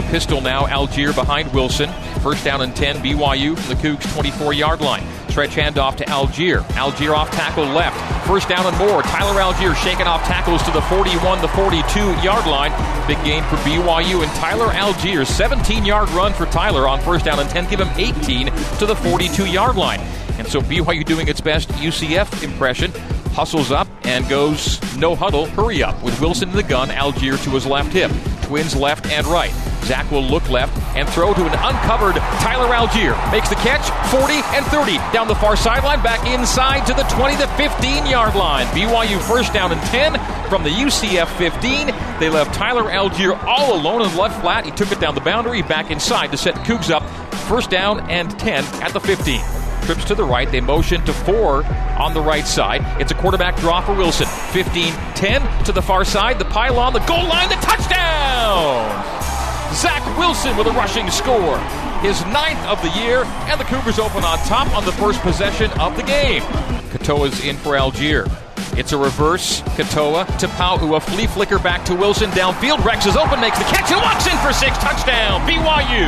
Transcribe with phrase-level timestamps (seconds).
[0.00, 0.66] go pistol now.
[0.66, 1.90] Allgeier behind Wilson.
[2.20, 5.04] First down and 10, BYU from the Cougs 24 yard line.
[5.28, 6.62] Stretch handoff to Allgeier.
[6.72, 7.96] Allgeier off tackle left.
[8.26, 9.02] First down and more.
[9.02, 12.72] Tyler Allgeier shaking off tackles to the 41, the 42 yard line.
[13.06, 14.22] Big gain for BYU.
[14.22, 17.68] And Tyler Allgeier, 17 yard run for Tyler on first down and 10.
[17.68, 18.46] Give him 18
[18.78, 20.00] to the 42 yard line.
[20.38, 22.92] And so BYU doing its best UCF impression
[23.32, 27.50] hustles up and goes no huddle, hurry up with Wilson in the gun, Allgeier to
[27.50, 28.10] his left hip.
[28.42, 29.52] Twins left and right.
[29.84, 33.14] Zach will look left and throw to an uncovered Tyler Allgeier.
[33.32, 34.96] Makes the catch, 40 and 30.
[35.12, 38.66] Down the far sideline, back inside to the 20 to 15 yard line.
[38.66, 40.14] BYU first down and 10
[40.48, 41.86] from the UCF 15.
[42.20, 44.64] They left Tyler Allgeier all alone in the left flat.
[44.64, 47.02] He took it down the boundary, back inside to set Cougs up.
[47.48, 49.40] First down and 10 at the 15
[49.88, 50.50] trips to the right.
[50.50, 51.64] They motion to four
[51.98, 53.00] on the right side.
[53.00, 54.26] It's a quarterback draw for Wilson.
[54.52, 56.38] 15 10 to the far side.
[56.38, 59.17] The pylon, the goal line, the touchdown!
[59.74, 61.58] Zach Wilson with a rushing score.
[62.00, 65.70] His ninth of the year, and the Cougars open on top on the first possession
[65.78, 66.42] of the game.
[66.90, 68.26] Katoa's in for Allgeier.
[68.78, 69.60] It's a reverse.
[69.76, 72.84] Katoa to Pau'u, a flea flicker back to Wilson downfield.
[72.84, 74.78] Rex is open, makes the catch, and walks in for six.
[74.78, 76.06] Touchdown, BYU.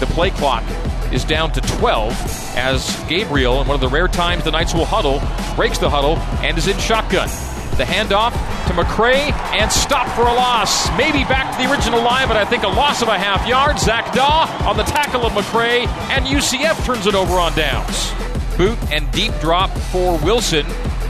[0.00, 0.64] The play clock
[1.12, 2.12] is down to 12
[2.56, 5.22] as Gabriel, in one of the rare times the Knights will huddle,
[5.54, 7.28] breaks the huddle and is in shotgun.
[7.76, 8.30] The handoff
[8.68, 10.88] to McCrae and stop for a loss.
[10.96, 13.80] Maybe back to the original line, but I think a loss of a half yard.
[13.80, 18.12] Zach Dawe on the tackle of McCrae, and UCF turns it over on downs.
[18.56, 20.64] Boot and deep drop for Wilson.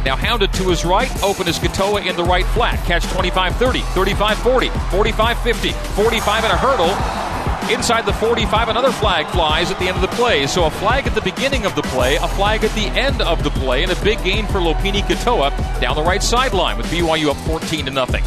[0.06, 2.82] Now hounded to his right, open is Katoa in the right flat.
[2.86, 7.23] Catch 25 30, 35 40, 45 50, 45 and a hurdle.
[7.70, 10.46] Inside the 45, another flag flies at the end of the play.
[10.46, 13.42] So a flag at the beginning of the play, a flag at the end of
[13.42, 17.30] the play, and a big gain for Lopini Katoa down the right sideline with BYU
[17.30, 18.22] up 14 to nothing.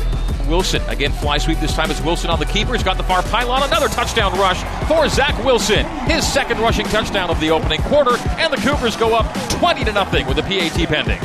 [0.48, 1.92] Wilson again fly sweep this time.
[1.92, 2.74] It's Wilson on the keeper.
[2.74, 3.62] He's got the far pylon.
[3.64, 5.86] Another touchdown rush for Zach Wilson.
[6.08, 9.92] His second rushing touchdown of the opening quarter, and the Cougars go up 20 to
[9.92, 11.20] nothing with the PAT pending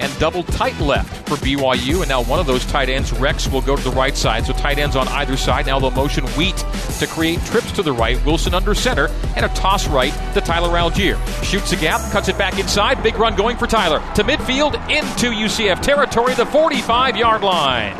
[0.00, 2.00] and double tight left for BYU.
[2.00, 4.46] And now one of those tight ends, Rex, will go to the right side.
[4.46, 5.66] So tight ends on either side.
[5.66, 6.56] Now they'll motion Wheat
[6.98, 8.22] to create trips to the right.
[8.24, 11.18] Wilson under center and a toss right to Tyler Allgeier.
[11.44, 13.02] Shoots a gap, cuts it back inside.
[13.02, 14.00] Big run going for Tyler.
[14.14, 17.94] To midfield into UCF territory, the 45 yard line.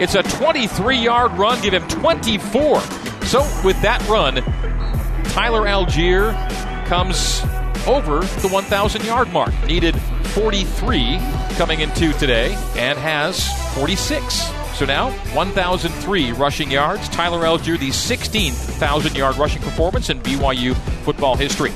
[0.00, 1.60] It's a 23 yard run.
[1.62, 2.80] Give him 24.
[3.24, 4.36] So with that run,
[5.32, 6.32] Tyler Allgeier
[6.86, 7.42] comes
[7.86, 9.52] over the 1,000 yard mark.
[9.66, 9.94] Needed
[10.34, 11.18] 43
[11.56, 14.50] coming into today and has 46.
[14.78, 17.06] So now 1,003 rushing yards.
[17.10, 21.72] Tyler Allgeier, the 16th 1,000 yard rushing performance in BYU football history.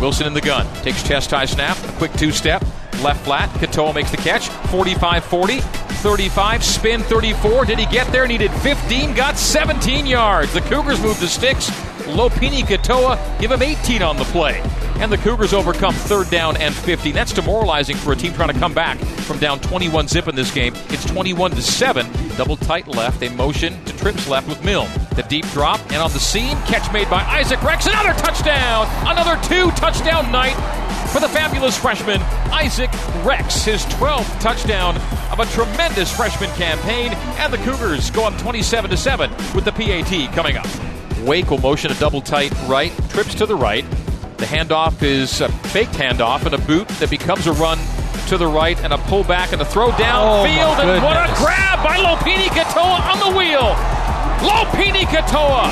[0.00, 0.66] Wilson in the gun.
[0.82, 1.76] Takes chest high snap.
[1.84, 2.62] A quick two step.
[3.02, 3.50] Left flat.
[3.60, 4.48] Katoa makes the catch.
[4.70, 5.60] 45 40.
[5.60, 6.64] 35.
[6.64, 7.66] Spin 34.
[7.66, 8.26] Did he get there?
[8.26, 9.14] Needed 15.
[9.14, 10.54] Got 17 yards.
[10.54, 11.68] The Cougars move the sticks.
[12.06, 14.62] Lopini Katoa give him 18 on the play
[15.00, 17.12] and the Cougars overcome third down and 50.
[17.12, 20.52] That's demoralizing for a team trying to come back from down 21 zip in this
[20.52, 20.74] game.
[20.90, 22.06] It's 21 to 7.
[22.36, 23.22] Double tight left.
[23.22, 24.86] a motion to trips left with Mill.
[25.16, 27.86] The deep drop and on the seam, catch made by Isaac Rex.
[27.86, 28.86] Another touchdown.
[29.06, 30.54] Another two touchdown night
[31.10, 32.20] for the fabulous freshman
[32.52, 32.90] Isaac
[33.24, 33.64] Rex.
[33.64, 34.96] His 12th touchdown
[35.32, 39.72] of a tremendous freshman campaign, and the Cougars go up 27 to 7 with the
[39.72, 40.66] PAT coming up.
[41.22, 43.84] Wake will motion a double tight right, trips to the right,
[44.40, 47.78] the handoff is a faked handoff and a boot that becomes a run
[48.28, 50.76] to the right and a pullback and a throw downfield.
[50.78, 53.74] Oh and what a grab by Lopini Katoa on the wheel.
[54.48, 55.70] Lopini Katoa.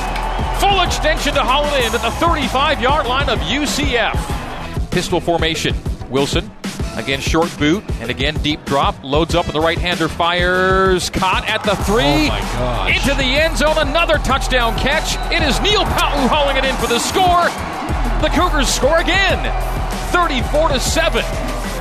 [0.61, 4.91] Full extension to Holiday at the 35 yard line of UCF.
[4.91, 5.75] Pistol formation.
[6.11, 6.51] Wilson
[6.99, 8.97] Again, short boot, and again, deep drop.
[9.05, 11.11] Loads up, and the right hander fires.
[11.11, 12.03] Caught at the three.
[12.03, 12.97] Oh, my gosh.
[12.97, 13.79] Into the end zone.
[13.79, 15.15] Another touchdown catch.
[15.33, 17.78] It is Neil Pau'u hauling it in for the score.
[18.21, 19.39] The Cougars score again.
[20.11, 21.25] 34 to 7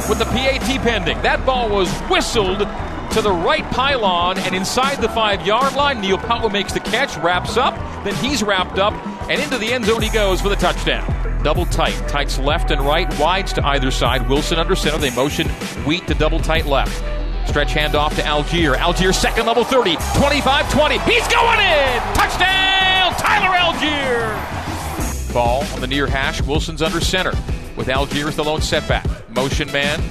[0.07, 1.19] with the PAT pending.
[1.23, 5.99] That ball was whistled to the right pylon and inside the five yard line.
[5.99, 7.73] Neil Pau'u makes the catch, wraps up,
[8.03, 8.93] then he's wrapped up,
[9.29, 11.11] and into the end zone he goes for the touchdown.
[11.43, 11.95] Double tight.
[12.07, 14.29] Tights left and right, wides to either side.
[14.29, 14.99] Wilson under center.
[14.99, 15.47] They motion
[15.85, 16.95] Wheat to double tight left.
[17.47, 18.75] Stretch handoff to Allgeier.
[18.75, 19.95] Allgeier second level 30.
[20.17, 20.97] 25 20.
[20.99, 21.99] He's going in!
[22.13, 23.16] Touchdown!
[23.16, 24.56] Tyler Allgeier!
[25.37, 26.41] Ball on the near hash.
[26.41, 27.29] Wilson's under center.
[27.75, 29.05] With Allgeier as the lone setback.
[29.29, 30.01] Motion man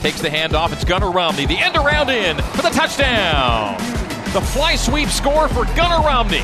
[0.00, 0.72] takes the handoff.
[0.72, 1.44] It's Gunnar Romney.
[1.44, 3.76] The end around in for the touchdown.
[4.32, 6.40] The fly sweep score for Gunnar Romney.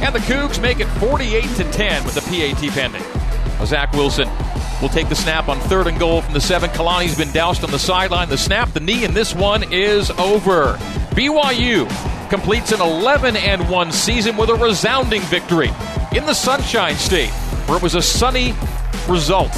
[0.00, 3.02] And the Cougs make it 48 to 10 with the PAT pending.
[3.66, 4.26] Zach Wilson
[4.80, 6.70] will take the snap on third and goal from the seven.
[6.70, 8.30] Kalani's been doused on the sideline.
[8.30, 10.78] The snap, the knee, and this one is over.
[11.10, 11.90] BYU
[12.30, 15.70] completes an 11 and 1 season with a resounding victory
[16.14, 17.30] in the Sunshine State,
[17.66, 18.54] where it was a sunny
[19.08, 19.50] result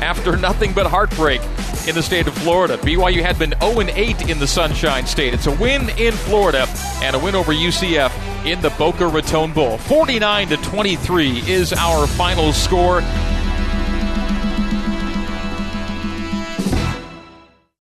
[0.00, 1.40] after nothing but heartbreak
[1.88, 2.76] in the state of Florida.
[2.78, 5.34] BYU had been 0 8 in the Sunshine State.
[5.34, 6.66] It's a win in Florida
[7.02, 8.12] and a win over UCF
[8.46, 9.78] in the Boca Raton Bowl.
[9.78, 13.02] 49 to 23 is our final score.